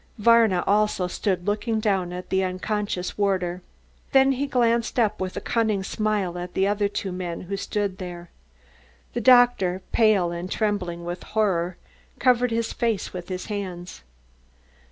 Varna 0.17 0.63
also 0.65 1.05
stood 1.05 1.45
looking 1.45 1.79
down 1.79 2.11
at 2.11 2.31
the 2.31 2.43
unconscious 2.43 3.19
warder. 3.19 3.61
Then 4.13 4.31
he 4.31 4.47
glanced 4.47 4.97
up 4.97 5.21
with 5.21 5.37
a 5.37 5.39
cunning 5.39 5.83
smile 5.83 6.39
at 6.39 6.55
the 6.55 6.67
other 6.67 6.87
two 6.87 7.11
men 7.11 7.41
who 7.41 7.55
stood 7.55 7.99
there. 7.99 8.31
The 9.13 9.21
doctor, 9.21 9.83
pale 9.91 10.31
and 10.31 10.49
trembling 10.49 11.05
with 11.05 11.21
horror, 11.21 11.77
covered 12.17 12.49
his 12.49 12.73
face 12.73 13.13
with 13.13 13.29
his 13.29 13.45
hands. 13.45 14.01